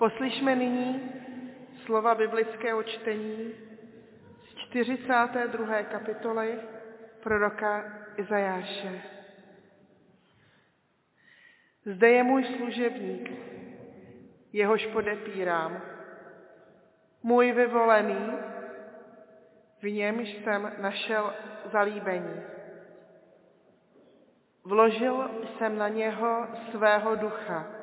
Poslyšme 0.00 0.56
nyní 0.56 1.12
slova 1.84 2.14
biblického 2.14 2.82
čtení 2.82 3.52
z 4.42 4.54
42. 4.54 5.82
kapitoly 5.82 6.58
proroka 7.22 7.84
Izajáše. 8.16 9.02
Zde 11.84 12.08
je 12.10 12.22
můj 12.22 12.44
služebník, 12.44 13.30
jehož 14.52 14.86
podepírám, 14.86 15.82
můj 17.22 17.52
vyvolený, 17.52 18.32
v 19.82 19.90
němž 19.90 20.28
jsem 20.28 20.72
našel 20.78 21.34
zalíbení. 21.72 22.42
Vložil 24.64 25.30
jsem 25.58 25.78
na 25.78 25.88
něho 25.88 26.46
svého 26.70 27.16
ducha, 27.16 27.79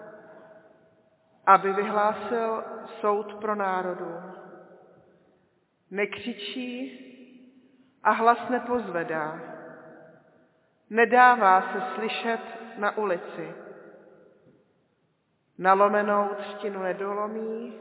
aby 1.47 1.73
vyhlásil 1.73 2.63
soud 2.99 3.33
pro 3.33 3.55
národu. 3.55 4.15
Nekřičí 5.91 7.03
a 8.03 8.11
hlas 8.11 8.49
nepozvedá. 8.49 9.39
Nedává 10.89 11.61
se 11.61 11.81
slyšet 11.95 12.41
na 12.77 12.97
ulici. 12.97 13.53
Nalomenou 15.57 16.29
třtinu 16.37 16.81
nedolomí, 16.83 17.79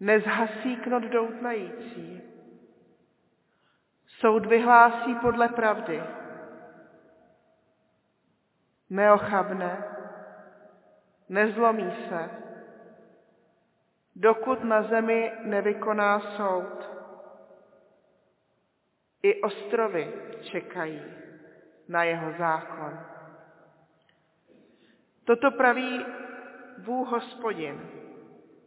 nezhasí 0.00 0.76
knot 0.76 1.02
doutnající. 1.02 2.22
Soud 4.06 4.46
vyhlásí 4.46 5.14
podle 5.14 5.48
pravdy. 5.48 6.02
Neochabne, 8.90 9.95
nezlomí 11.28 11.92
se, 12.08 12.30
dokud 14.16 14.64
na 14.64 14.82
zemi 14.82 15.32
nevykoná 15.44 16.20
soud. 16.20 16.90
I 19.22 19.40
ostrovy 19.40 20.12
čekají 20.40 21.02
na 21.88 22.04
jeho 22.04 22.32
zákon. 22.38 22.98
Toto 25.24 25.50
praví 25.50 26.06
Bůh 26.78 27.08
hospodin, 27.08 27.80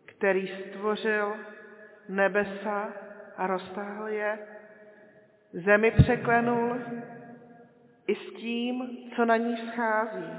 který 0.05 0.47
stvořil 0.47 1.35
nebesa 2.09 2.93
a 3.37 3.47
roztáhl 3.47 4.07
je, 4.07 4.39
zemi 5.53 5.91
překlenul 5.91 6.81
i 8.07 8.15
s 8.15 8.33
tím, 8.33 8.87
co 9.15 9.25
na 9.25 9.37
ní 9.37 9.57
schází, 9.57 10.29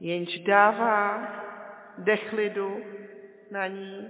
jenž 0.00 0.38
dává 0.38 1.28
dech 1.98 2.32
lidu 2.32 2.76
na 3.50 3.66
ní 3.66 4.08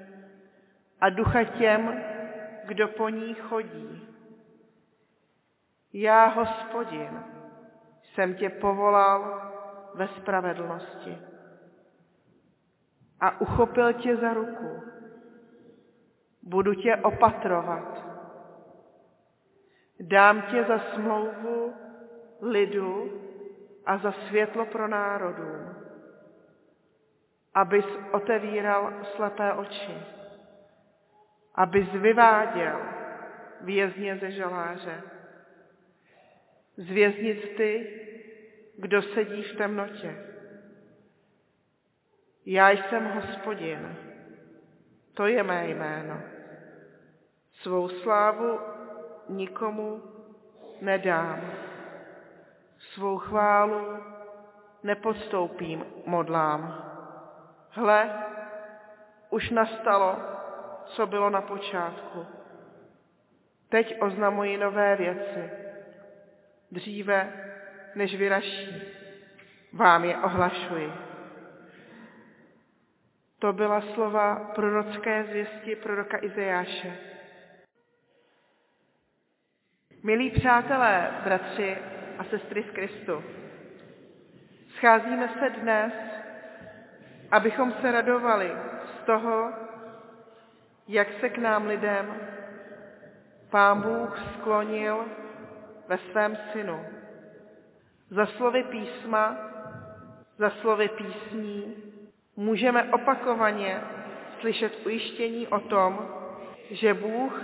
a 1.00 1.11
ducha 1.11 1.45
těm, 1.45 2.03
kdo 2.64 2.89
po 2.89 3.08
ní 3.08 3.34
chodí. 3.34 4.08
Já, 5.92 6.27
hospodin, 6.27 7.25
jsem 8.03 8.34
tě 8.34 8.50
povolal 8.50 9.42
ve 9.95 10.08
spravedlnosti 10.08 11.19
a 13.20 13.41
uchopil 13.41 13.92
tě 13.92 14.17
za 14.17 14.34
ruku. 14.34 14.83
Budu 16.42 16.75
tě 16.75 16.97
opatrovat. 16.97 18.05
Dám 20.00 20.42
tě 20.42 20.64
za 20.64 20.78
smlouvu 20.78 21.75
lidu 22.42 23.12
a 23.86 23.98
za 23.98 24.12
světlo 24.12 24.67
pro 24.67 24.89
národů, 24.89 25.67
abys 27.59 27.87
otevíral 28.12 28.92
slepé 29.17 29.53
oči, 29.53 29.98
abys 31.55 31.92
vyváděl 31.92 32.81
vězně 33.61 34.17
ze 34.17 34.31
žaláře. 34.31 35.03
Z 36.77 36.91
věznic 36.91 37.39
ty, 37.57 38.01
kdo 38.79 39.02
sedí 39.02 39.42
v 39.42 39.57
temnotě. 39.57 40.14
Já 42.46 42.70
jsem 42.70 43.05
hospodin, 43.05 43.96
to 45.14 45.27
je 45.27 45.42
mé 45.42 45.69
jméno. 45.69 46.20
Svou 47.52 47.89
slávu 47.89 48.58
nikomu 49.29 50.02
nedám. 50.80 51.52
Svou 52.79 53.19
chválu 53.19 54.02
nepodstoupím 54.83 55.85
modlám. 56.07 56.88
Hle, 57.70 58.11
už 59.30 59.51
nastalo, 59.51 60.17
co 60.86 61.06
bylo 61.06 61.30
na 61.30 61.40
počátku. 61.40 62.27
Teď 63.68 64.02
oznamuji 64.02 64.56
nové 64.56 64.96
věci. 64.96 65.51
Dříve, 66.70 67.33
než 67.95 68.17
vyraší, 68.17 68.83
vám 69.73 70.05
je 70.05 70.18
ohlašuji. 70.18 70.92
To 73.39 73.52
byla 73.52 73.80
slova 73.80 74.52
prorocké 74.55 75.24
zvěsti 75.24 75.77
proroka 75.77 76.18
Izajáše. 76.23 76.96
Milí 80.02 80.30
přátelé, 80.30 81.20
bratři 81.24 81.77
a 82.18 82.24
sestry 82.24 82.62
v 82.62 82.73
Kristu, 82.73 83.24
scházíme 84.77 85.28
se 85.28 85.51
dnes, 85.51 85.92
abychom 87.30 87.72
se 87.72 87.92
radovali 87.92 88.52
z 88.84 89.06
toho, 89.06 89.52
jak 90.89 91.08
se 91.20 91.28
k 91.28 91.39
nám 91.39 91.66
lidem 91.66 92.14
Pán 93.50 93.83
Bůh 93.83 94.18
sklonil 94.34 95.05
ve 95.89 95.98
svém 95.98 96.39
synu. 96.52 96.86
Za 98.11 98.27
slovy 98.27 98.62
písma, 98.62 99.36
za 100.39 100.50
slovy 100.50 100.89
písní 100.89 101.77
můžeme 102.36 102.84
opakovaně 102.84 103.80
slyšet 104.40 104.86
ujištění 104.86 105.48
o 105.48 105.60
tom, 105.60 106.08
že 106.70 106.95
Bůh 106.95 107.42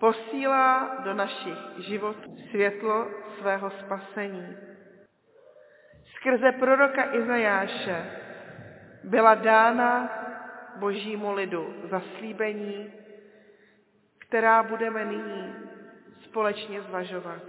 posílá 0.00 0.96
do 1.04 1.14
našich 1.14 1.58
životů 1.78 2.36
světlo 2.50 3.08
svého 3.38 3.70
spasení. 3.70 4.56
Skrze 6.16 6.52
proroka 6.52 7.14
Izajáše 7.14 8.20
byla 9.04 9.34
dána 9.34 10.10
božímu 10.76 11.32
lidu 11.32 11.74
zaslíbení, 11.90 12.92
která 14.18 14.62
budeme 14.62 15.04
nyní 15.04 15.54
společně 16.24 16.82
zvažovat. 16.82 17.42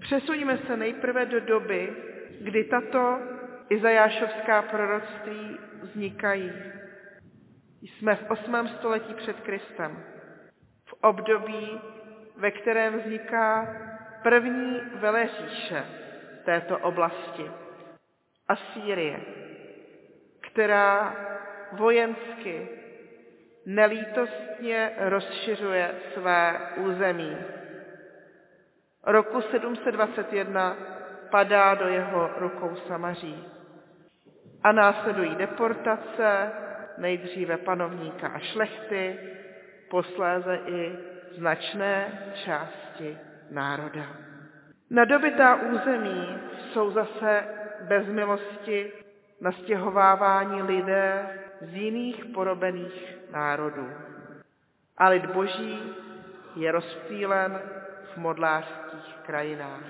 Přesuňme 0.00 0.58
se 0.58 0.76
nejprve 0.76 1.26
do 1.26 1.40
doby, 1.40 1.96
kdy 2.40 2.64
tato 2.64 3.18
Izajášovská 3.68 4.62
proroctví 4.62 5.58
vznikají. 5.82 6.52
Jsme 7.82 8.14
v 8.16 8.30
8. 8.30 8.68
století 8.68 9.14
před 9.14 9.40
Kristem, 9.40 10.02
v 10.84 10.92
období, 11.00 11.80
ve 12.36 12.50
kterém 12.50 12.98
vzniká 13.00 13.76
první 14.22 14.80
veleříše 14.94 15.84
této 16.44 16.78
oblasti, 16.78 17.50
Asýrie, 18.48 19.20
která 20.54 21.16
vojensky 21.72 22.68
nelítostně 23.66 24.92
rozšiřuje 24.98 25.94
své 26.14 26.60
území. 26.76 27.36
Roku 29.04 29.40
721 29.40 30.76
padá 31.30 31.74
do 31.74 31.88
jeho 31.88 32.30
rukou 32.36 32.76
Samaří. 32.76 33.44
A 34.62 34.72
následují 34.72 35.34
deportace, 35.34 36.52
nejdříve 36.98 37.56
panovníka 37.56 38.28
a 38.28 38.38
šlechty, 38.38 39.18
posléze 39.90 40.60
i 40.66 40.96
značné 41.38 42.22
části 42.44 43.18
národa. 43.50 44.06
Nadobitá 44.90 45.54
území 45.54 46.38
jsou 46.72 46.90
zase 46.90 47.44
bez 47.88 48.06
milosti 48.06 49.03
nastěhovávání 49.44 50.62
lidé 50.62 51.26
z 51.60 51.74
jiných 51.74 52.24
porobených 52.24 53.18
národů. 53.32 53.90
A 54.96 55.08
lid 55.08 55.26
boží 55.26 55.78
je 56.56 56.72
rozptýlen 56.72 57.60
v 58.14 58.16
modlářských 58.16 59.16
krajinách. 59.26 59.84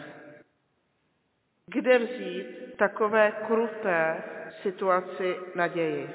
Kde 1.66 1.98
vzít 1.98 2.76
takové 2.76 3.32
kruté 3.46 4.22
situaci 4.62 5.36
naději? 5.54 6.10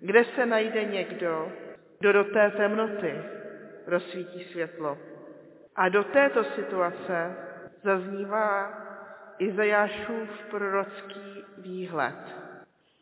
Kde 0.00 0.24
se 0.24 0.46
najde 0.46 0.84
někdo, 0.84 1.52
kdo 1.98 2.12
do 2.12 2.24
té 2.24 2.50
temnoty 2.50 3.22
rozsvítí 3.86 4.44
světlo? 4.44 4.98
A 5.76 5.88
do 5.88 6.04
této 6.04 6.44
situace 6.44 7.36
zaznívá 7.82 8.84
Izajášův 9.38 10.28
prorocký 10.50 11.44
výhled. 11.58 12.47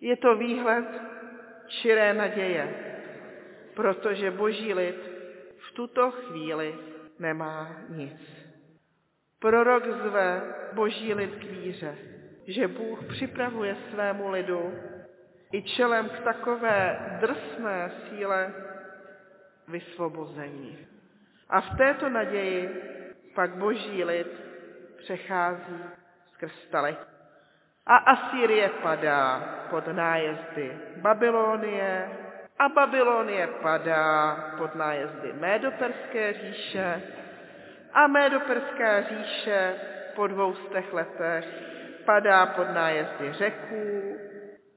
Je 0.00 0.16
to 0.16 0.36
výhled 0.36 0.86
čiré 1.66 2.14
naděje, 2.14 2.74
protože 3.74 4.30
boží 4.30 4.74
lid 4.74 4.96
v 5.58 5.72
tuto 5.72 6.10
chvíli 6.10 6.74
nemá 7.18 7.76
nic. 7.88 8.20
Prorok 9.38 9.84
zve 9.84 10.54
boží 10.72 11.14
lid 11.14 11.34
k 11.34 11.44
víře, 11.44 11.96
že 12.46 12.68
Bůh 12.68 13.04
připravuje 13.04 13.76
svému 13.90 14.30
lidu 14.30 14.74
i 15.52 15.62
čelem 15.62 16.08
k 16.08 16.20
takové 16.20 16.98
drsné 17.20 17.92
síle 18.08 18.54
vysvobození. 19.68 20.78
A 21.48 21.60
v 21.60 21.76
této 21.76 22.08
naději 22.08 22.82
pak 23.34 23.56
boží 23.56 24.04
lid 24.04 24.28
přechází 24.96 25.82
skrz 26.32 26.52
staletí. 26.68 27.15
A 27.86 27.96
Asýrie 27.96 28.68
padá 28.82 29.40
pod 29.70 29.86
nájezdy 29.86 30.78
Babylonie 30.96 32.10
a 32.58 32.68
Babylonie 32.68 33.46
padá 33.62 34.36
pod 34.58 34.74
nájezdy 34.74 35.32
Médoperské 35.32 36.32
říše 36.32 37.02
a 37.92 38.06
Médoperská 38.06 39.02
říše 39.02 39.74
po 40.14 40.26
dvoustech 40.26 40.92
letech 40.92 41.44
padá 42.04 42.46
pod 42.46 42.74
nájezdy 42.74 43.32
řeků 43.32 44.16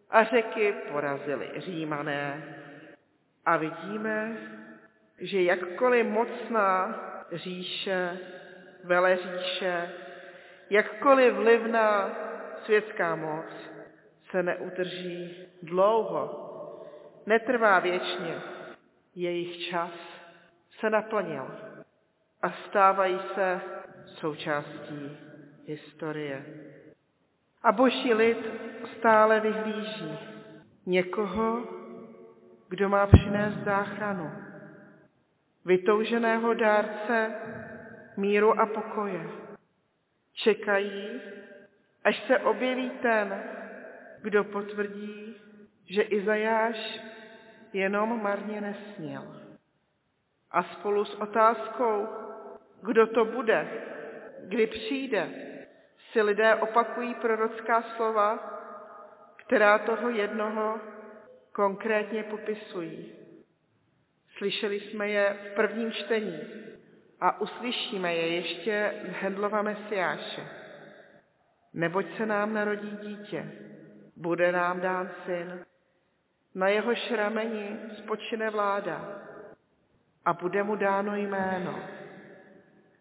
a 0.10 0.24
řeky 0.24 0.74
porazily 0.92 1.50
římané. 1.58 2.44
A 3.46 3.58
vidíme, 3.58 4.38
že 5.18 5.42
jakkoliv 5.42 6.06
mocná 6.06 7.00
říše, 7.32 8.18
veleříše, 8.84 9.90
jakkoliv 10.70 11.34
vlivná 11.34 12.10
světská 12.64 13.16
moc 13.16 13.46
se 14.32 14.44
neudrží 14.44 15.48
dlouho, 15.64 16.46
netrvá 17.26 17.80
věčně, 17.80 18.42
jejich 19.16 19.58
čas 19.70 19.92
se 20.80 20.90
naplnil 20.90 21.48
a 22.42 22.52
stávají 22.52 23.20
se 23.36 23.62
součástí 24.06 25.18
historie. 25.66 26.46
A 27.64 27.72
boží 27.72 28.14
lid 28.14 28.38
stále 28.98 29.40
vyhlíží 29.40 30.20
někoho, 30.86 31.64
kdo 32.70 32.90
má 32.90 33.08
přinést 33.08 33.58
záchranu, 33.66 34.32
vytouženého 35.66 36.54
dárce 36.54 37.34
míru 38.18 38.60
a 38.60 38.66
pokoje. 38.66 39.30
Čekají, 40.34 41.22
až 42.10 42.28
se 42.28 42.40
objeví 42.40 42.90
ten, 42.90 43.44
kdo 44.22 44.44
potvrdí, 44.44 45.36
že 45.86 46.02
Izajáš 46.02 47.00
jenom 47.74 48.24
marně 48.24 48.62
nesněl. 48.62 49.42
A 50.52 50.64
spolu 50.64 51.06
s 51.06 51.16
otázkou, 51.16 52.08
kdo 52.82 53.08
to 53.08 53.26
bude, 53.26 53.68
kdy 54.44 54.68
přijde, 54.68 55.30
si 56.12 56.22
lidé 56.22 56.56
opakují 56.56 57.14
prorocká 57.14 57.82
slova, 57.82 58.40
která 59.36 59.78
toho 59.78 60.10
jednoho 60.10 60.80
konkrétně 61.52 62.24
popisují. 62.24 63.14
Slyšeli 64.38 64.80
jsme 64.80 65.10
je 65.10 65.38
v 65.46 65.56
prvním 65.56 65.92
čtení 65.92 66.40
a 67.22 67.42
uslyšíme 67.42 68.16
je 68.16 68.28
ještě 68.28 68.94
z 69.04 69.12
Hendlova 69.12 69.62
Mesiáše. 69.62 70.69
Neboť 71.74 72.06
se 72.18 72.26
nám 72.26 72.54
narodí 72.54 72.98
dítě, 73.02 73.52
bude 74.16 74.52
nám 74.52 74.82
dán 74.82 75.12
syn, 75.26 75.66
na 76.56 76.68
jeho 76.68 76.96
šrameni 76.96 77.78
spočine 77.98 78.50
vláda 78.50 79.22
a 80.26 80.34
bude 80.34 80.64
mu 80.64 80.76
dáno 80.76 81.16
jméno, 81.16 81.80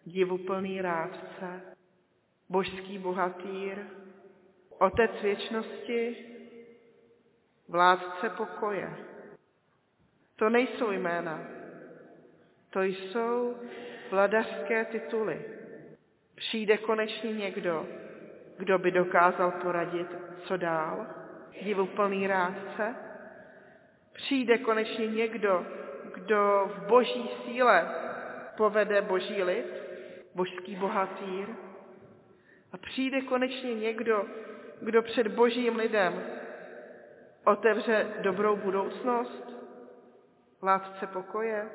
divuplný 0.06 0.80
rádce, 0.82 1.76
božský 2.48 2.98
bohatýr, 2.98 3.78
otec 4.78 5.10
věčnosti, 5.22 6.16
vládce 7.68 8.30
pokoje. 8.30 8.96
To 10.36 10.48
nejsou 10.48 10.90
jména, 10.90 11.40
to 12.70 12.82
jsou 12.82 13.56
vladařské 14.10 14.84
tituly. 14.84 15.44
Přijde 16.34 16.78
konečně 16.78 17.32
někdo, 17.32 17.86
kdo 18.58 18.78
by 18.78 18.90
dokázal 18.90 19.50
poradit, 19.50 20.06
co 20.44 20.56
dál, 20.56 21.06
divuplný 21.62 22.26
rádce. 22.26 22.94
Přijde 24.12 24.58
konečně 24.58 25.06
někdo, 25.06 25.66
kdo 26.14 26.70
v 26.74 26.86
boží 26.86 27.30
síle 27.44 27.88
povede 28.56 29.02
boží 29.02 29.42
lid, 29.42 29.66
božský 30.34 30.76
bohatýr. 30.76 31.46
A 32.72 32.76
přijde 32.76 33.20
konečně 33.20 33.74
někdo, 33.74 34.24
kdo 34.80 35.02
před 35.02 35.28
božím 35.28 35.76
lidem 35.76 36.22
otevře 37.44 38.06
dobrou 38.20 38.56
budoucnost, 38.56 39.58
vládce 40.60 41.06
pokoje. 41.06 41.68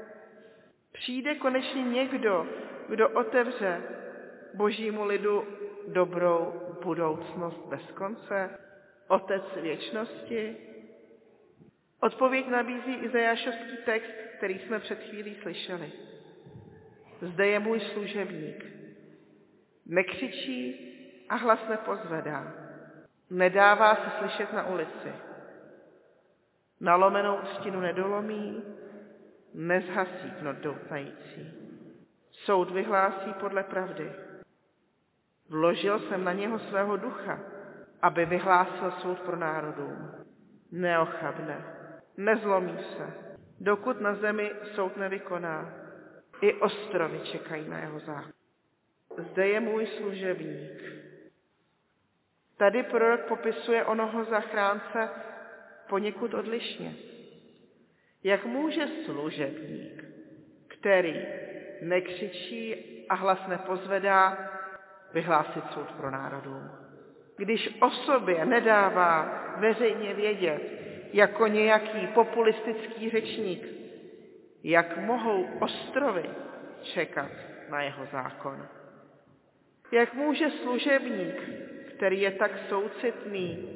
Přijde 0.92 1.36
konečně 1.36 1.84
někdo, 1.84 2.48
kdo 2.90 3.10
otevře 3.10 3.82
božímu 4.54 5.06
lidu 5.06 5.48
dobrou 5.88 6.62
budoucnost 6.84 7.66
bez 7.70 7.92
konce, 7.92 8.60
otec 9.08 9.44
věčnosti. 9.62 10.58
Odpověď 12.00 12.48
nabízí 12.48 12.94
Izajášovský 12.94 13.78
text, 13.86 14.14
který 14.38 14.60
jsme 14.60 14.80
před 14.80 15.00
chvílí 15.00 15.36
slyšeli. 15.42 15.92
Zde 17.22 17.48
je 17.48 17.60
můj 17.60 17.80
služebník. 17.80 18.66
Nekřičí 19.86 20.90
a 21.30 21.36
hlas 21.36 21.60
nepozvedá. 21.70 22.54
Nedává 23.30 23.96
se 23.96 24.10
slyšet 24.20 24.54
na 24.54 24.68
ulici. 24.68 25.12
Nalomenou 26.82 27.38
ústinu 27.38 27.80
nedolomí, 27.80 28.64
nezhasí 29.54 30.32
knot 30.40 30.56
doutnající. 30.56 31.54
Soud 32.32 32.72
vyhlásí 32.72 33.34
podle 33.40 33.64
pravdy. 33.64 34.12
Vložil 35.54 36.00
jsem 36.00 36.24
na 36.24 36.34
něho 36.34 36.60
svého 36.60 36.98
ducha, 36.98 37.40
aby 38.02 38.26
vyhlásil 38.26 38.92
soud 38.92 39.20
pro 39.20 39.36
národům. 39.36 40.12
Neochabne, 40.72 41.66
nezlomí 42.18 42.78
se, 42.98 43.14
dokud 43.60 44.02
na 44.02 44.16
zemi 44.16 44.52
soud 44.76 44.98
nevykoná. 44.98 45.74
I 46.42 46.54
ostrovy 46.54 47.20
čekají 47.20 47.70
na 47.70 47.80
jeho 47.80 48.00
zákon. 48.00 48.32
Zde 49.18 49.48
je 49.48 49.60
můj 49.60 49.88
služebník. 49.88 50.82
Tady 52.58 52.84
prorok 52.84 53.22
popisuje 53.22 53.86
onoho 53.86 54.26
zachránce 54.26 55.10
poněkud 55.90 56.34
odlišně. 56.34 56.96
Jak 58.24 58.46
může 58.46 58.88
služebník, 59.06 60.04
který 60.68 61.26
nekřičí 61.82 62.76
a 63.10 63.16
hlas 63.16 63.48
nepozvedá, 63.48 64.53
vyhlásit 65.14 65.64
soud 65.74 65.92
pro 65.92 66.12
národům? 66.12 66.70
Když 67.38 67.78
o 67.82 67.90
sobě 67.90 68.46
nedává 68.46 69.44
veřejně 69.58 70.14
vědět 70.14 70.62
jako 71.14 71.48
nějaký 71.48 72.08
populistický 72.08 73.10
řečník, 73.10 73.68
jak 74.64 74.98
mohou 74.98 75.48
ostrovy 75.60 76.30
čekat 76.82 77.32
na 77.70 77.82
jeho 77.82 78.06
zákon? 78.12 78.68
Jak 79.92 80.14
může 80.14 80.50
služebník, 80.50 81.50
který 81.96 82.22
je 82.22 82.32
tak 82.32 82.52
soucitný, 82.70 83.70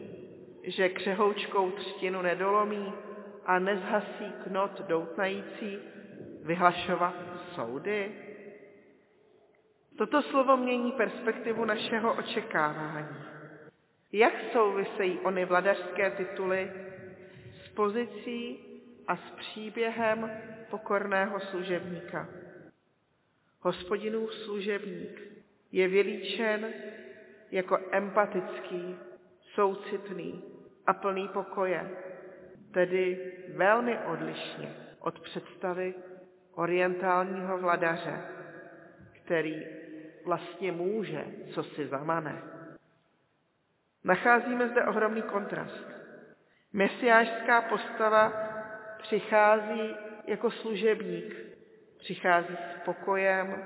že 0.64 0.90
křehoučkou 0.90 1.72
třtinu 1.72 2.22
nedolomí 2.22 2.94
a 3.46 3.60
nezhasí 3.60 4.34
knot 4.44 4.82
doutnající, 4.88 5.80
vyhlašovat 6.44 7.16
soudy? 7.56 8.27
Toto 9.98 10.22
slovo 10.22 10.58
mění 10.58 10.92
perspektivu 10.92 11.66
našeho 11.66 12.14
očekávání. 12.14 13.16
Jak 14.12 14.34
souvisejí 14.54 15.20
ony 15.20 15.46
vladařské 15.46 16.12
tituly 16.12 16.72
s 17.66 17.70
pozicí 17.70 18.60
a 19.08 19.16
s 19.16 19.32
příběhem 19.36 20.32
pokorného 20.70 21.40
služebníka? 21.40 22.30
Hospodinův 23.62 24.34
služebník 24.34 25.22
je 25.72 25.88
vylíčen 25.88 26.74
jako 27.52 27.78
empatický, 27.92 28.96
soucitný 29.54 30.44
a 30.88 30.94
plný 30.94 31.28
pokoje, 31.28 31.90
tedy 32.72 33.34
velmi 33.56 33.98
odlišně 33.98 34.76
od 35.00 35.20
představy 35.20 35.94
orientálního 36.56 37.58
vladaře, 37.58 38.22
který 39.12 39.87
vlastně 40.28 40.72
může, 40.72 41.26
co 41.54 41.64
si 41.64 41.88
zamane. 41.88 42.42
Nacházíme 44.04 44.70
zde 44.70 44.86
ohromný 44.86 45.22
kontrast. 45.22 45.88
Mesiášská 46.74 47.62
postava 47.62 48.34
přichází 49.02 49.96
jako 50.28 50.52
služebník, 50.52 51.36
přichází 52.00 52.58
s 52.58 52.86
pokojem, 52.86 53.66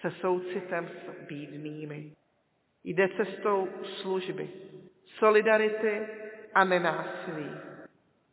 se 0.00 0.10
soucitem 0.10 0.88
s 0.88 1.26
bídnými. 1.28 2.12
Jde 2.84 3.08
cestou 3.08 3.68
služby, 3.82 4.48
solidarity 5.18 6.06
a 6.54 6.64
nenásilí. 6.64 7.50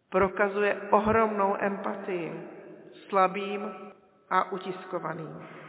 Prokazuje 0.10 0.81
ohromnou 0.91 1.55
empatii 1.60 2.31
slabým 3.10 3.72
a 4.29 4.51
utiskovaným. 4.51 5.64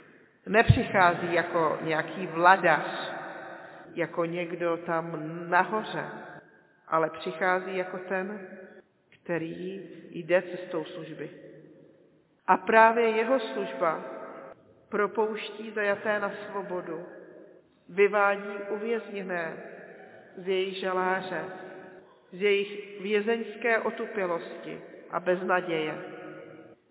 Nepřichází 0.46 1.34
jako 1.34 1.78
nějaký 1.82 2.26
vladař, 2.26 3.12
jako 3.94 4.24
někdo 4.24 4.76
tam 4.76 5.22
nahoře, 5.50 6.04
ale 6.88 7.10
přichází 7.10 7.76
jako 7.76 7.98
ten, 7.98 8.48
který 9.08 9.88
jde 10.10 10.42
cestou 10.42 10.84
služby. 10.84 11.30
A 12.46 12.56
právě 12.56 13.08
jeho 13.08 13.40
služba 13.40 14.04
propouští 14.88 15.70
zajaté 15.70 16.20
na 16.20 16.30
svobodu, 16.30 17.06
vyvádí 17.88 18.54
uvězněné 18.70 19.56
z 20.36 20.48
jejich 20.48 20.76
žaláře, 20.76 21.44
z 22.32 22.42
jejich 22.42 23.00
vězeňské 23.00 23.78
otupělosti 23.78 24.80
a 25.10 25.20
beznaděje. 25.20 25.98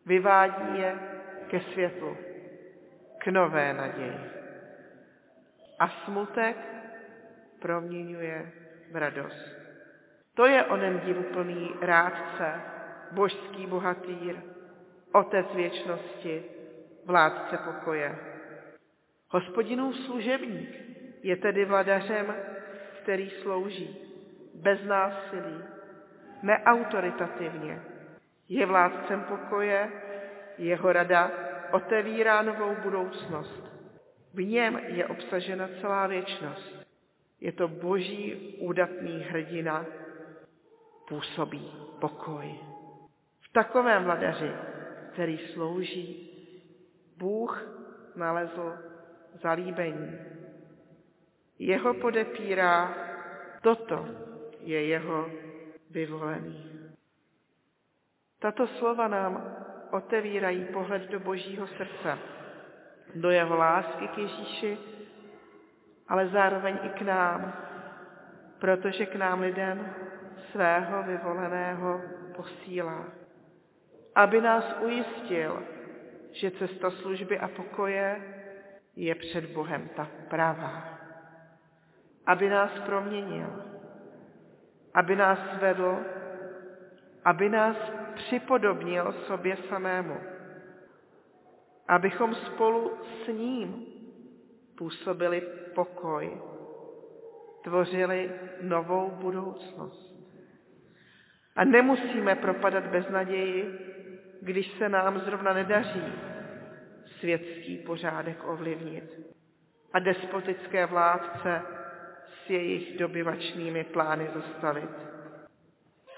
Vyvádí 0.05 0.79
je 0.79 0.95
ke 1.47 1.59
světlu, 1.59 2.17
k 3.25 3.27
nové 3.27 3.74
naději. 3.74 4.20
A 5.79 5.89
smutek 5.89 6.58
proměňuje 7.60 8.51
v 8.91 8.96
radost. 8.96 9.55
To 10.34 10.46
je 10.46 10.63
onen 10.63 11.00
divuplný 11.05 11.74
rádce, 11.82 12.62
božský 13.12 13.67
bohatýr, 13.67 14.36
otec 15.12 15.46
věčnosti, 15.55 16.44
vládce 17.05 17.58
pokoje. 17.58 18.15
Hospodinův 19.29 19.96
služebník 19.96 20.70
je 21.24 21.36
tedy 21.36 21.65
vladařem, 21.65 22.36
který 23.01 23.29
slouží 23.29 23.98
bez 24.55 24.84
násilí, 24.84 25.63
neautoritativně. 26.44 27.82
Je 28.50 28.65
vládcem 28.65 29.22
pokoje, 29.24 29.91
jeho 30.58 30.94
rada 30.94 31.45
otevírá 31.72 32.41
novou 32.41 32.75
budoucnost. 32.84 33.63
V 34.34 34.43
něm 34.43 34.77
je 34.88 35.07
obsažena 35.07 35.69
celá 35.81 36.07
věčnost. 36.07 36.86
Je 37.41 37.51
to 37.51 37.67
boží 37.67 38.57
údatný 38.60 39.19
hrdina, 39.19 39.86
působí 41.07 41.72
pokoj. 42.00 42.60
V 43.41 43.53
takovém 43.53 44.03
vladaři, 44.03 44.51
který 45.13 45.38
slouží, 45.38 46.31
Bůh 47.17 47.67
nalezl 48.15 48.74
zalíbení. 49.41 50.17
Jeho 51.60 51.93
podepírá, 51.93 52.95
toto 53.62 54.05
je 54.60 54.86
jeho 54.86 55.29
vyvolený. 55.89 56.75
Tato 58.39 58.67
slova 58.67 59.07
nám 59.07 59.64
otevírají 59.96 60.66
pohled 60.66 61.12
do 61.12 61.20
božího 61.20 61.68
srdce, 61.68 62.18
do 63.16 63.30
jeho 63.30 63.58
lásky 63.58 64.08
k 64.08 64.18
Ježíši, 64.18 64.78
ale 66.08 66.28
zároveň 66.28 66.80
i 66.84 66.90
k 66.90 67.02
nám, 67.02 67.54
protože 68.60 69.06
k 69.06 69.16
nám 69.16 69.42
lidem 69.42 69.96
svého 70.52 71.04
vyvoleného 71.04 72.02
posílá, 72.36 73.06
aby 74.16 74.42
nás 74.42 74.75
ujistil, 74.82 75.64
že 76.32 76.52
cesta 76.52 76.92
služby 76.92 77.40
a 77.40 77.48
pokoje 77.48 78.22
je 78.96 79.16
před 79.16 79.46
Bohem 79.46 79.90
ta 79.96 80.08
pravá. 80.30 81.00
Aby 82.25 82.50
nás 82.50 82.72
proměnil, 82.86 83.64
aby 84.94 85.16
nás 85.16 85.40
vedl, 85.60 86.00
aby 87.25 87.50
nás 87.50 87.78
připodobnil 88.15 89.15
sobě 89.27 89.57
samému, 89.69 90.17
abychom 91.88 92.36
spolu 92.36 92.91
s 93.24 93.27
ním 93.27 93.86
působili 94.77 95.41
pokoj, 95.75 96.41
tvořili 97.63 98.31
novou 98.62 99.10
budoucnost. 99.10 100.15
A 101.55 101.65
nemusíme 101.65 102.36
propadat 102.36 102.88
bez 102.88 103.10
naději, 103.10 103.79
když 104.41 104.72
se 104.77 104.89
nám 104.89 105.19
zrovna 105.19 105.53
nedaří 105.53 106.13
světský 107.19 107.77
pořádek 107.77 108.48
ovlivnit 108.48 109.36
a 109.93 110.00
despotické 110.00 110.86
vládce 110.86 111.62
s 112.27 112.50
jejich 112.50 112.98
dobyvačnými 113.00 113.84
plány 113.84 114.29
zastavit. 114.34 115.14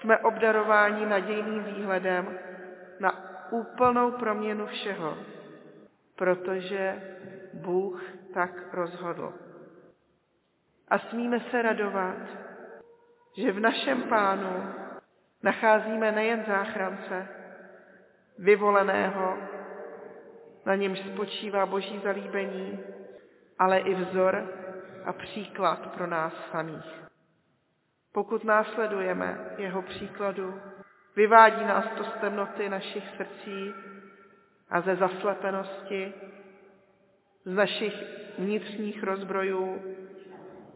Jsme 0.00 0.18
obdarováni 0.18 1.06
nadějným 1.06 1.64
výhledem 1.64 2.38
na 3.00 3.12
úplnou 3.50 4.10
proměnu 4.10 4.66
všeho, 4.66 5.18
protože 6.16 7.02
Bůh 7.54 8.02
tak 8.34 8.74
rozhodl. 8.74 9.34
A 10.88 10.98
smíme 10.98 11.40
se 11.40 11.62
radovat, 11.62 12.16
že 13.36 13.52
v 13.52 13.60
našem 13.60 14.02
pánu 14.02 14.74
nacházíme 15.42 16.12
nejen 16.12 16.44
záchrance, 16.48 17.28
vyvoleného, 18.38 19.38
na 20.66 20.74
němž 20.74 20.98
spočívá 20.98 21.66
boží 21.66 22.00
zalíbení, 22.04 22.80
ale 23.58 23.78
i 23.78 23.94
vzor 23.94 24.48
a 25.04 25.12
příklad 25.12 25.94
pro 25.94 26.06
nás 26.06 26.32
samých. 26.50 27.07
Pokud 28.12 28.44
následujeme 28.44 29.38
jeho 29.58 29.82
příkladu, 29.82 30.60
vyvádí 31.16 31.64
nás 31.64 31.84
to 31.96 32.04
z 32.04 32.12
temnoty 32.20 32.68
našich 32.68 33.04
srdcí 33.16 33.74
a 34.70 34.80
ze 34.80 34.96
zaslepenosti, 34.96 36.12
z 37.44 37.54
našich 37.54 37.94
vnitřních 38.38 39.02
rozbrojů, 39.02 39.82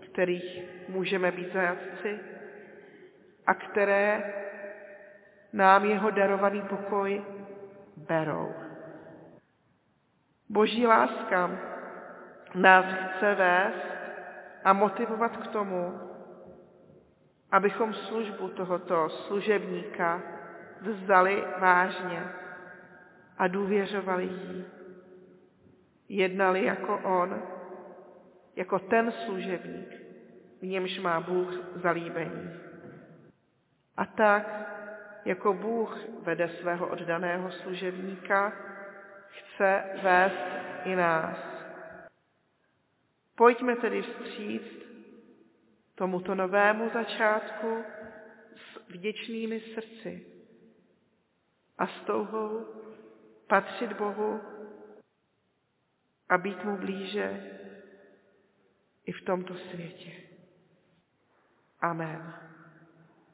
kterých 0.01 0.63
můžeme 0.89 1.33
být 1.33 1.53
zajatci 1.53 2.21
a 3.47 3.55
které 3.55 4.35
nám 5.53 5.85
jeho 5.85 6.11
darovaný 6.11 6.63
pokoj 6.63 7.25
berou. 7.97 8.55
Boží 10.49 10.87
láska 10.87 11.51
nás 12.55 12.85
chce 12.85 13.35
vést 13.35 13.87
a 14.65 14.73
motivovat 14.73 15.37
k 15.37 15.47
tomu, 15.47 16.12
abychom 17.53 17.95
službu 17.95 18.49
tohoto 18.49 19.09
služebníka 19.09 20.23
vzali 20.81 21.45
vážně 21.59 22.25
a 23.39 23.49
důvěřovali 23.49 24.25
jí. 24.25 24.65
Jednali 26.09 26.65
jako 26.65 27.01
on, 27.05 27.43
jako 28.57 28.79
ten 28.79 29.13
služebník, 29.13 29.89
v 30.61 30.67
němž 30.67 30.99
má 30.99 31.21
Bůh 31.21 31.55
zalíbení. 31.75 32.51
A 33.97 34.05
tak 34.05 34.49
jako 35.25 35.55
Bůh 35.55 35.99
vede 36.23 36.49
svého 36.49 36.87
oddaného 36.87 37.51
služebníka, 37.51 38.53
chce 39.29 39.83
vést 40.03 40.47
i 40.85 40.97
nás. 40.97 41.37
Pojďme 43.37 43.77
tedy 43.77 44.03
vstříc 44.03 44.82
tomuto 45.95 46.35
novému 46.35 46.91
začátku 46.95 47.85
s 48.57 48.89
vděčnými 48.89 49.61
srdci 49.61 50.27
a 51.79 51.87
s 51.87 52.01
touhou 52.07 52.67
patřit 53.47 53.93
Bohu 53.93 54.41
a 56.29 56.39
být 56.39 56.65
mu 56.65 56.77
blíže 56.77 57.59
i 59.07 59.13
v 59.13 59.25
tomto 59.25 59.55
světě. 59.55 60.13
Amen. 61.81 62.52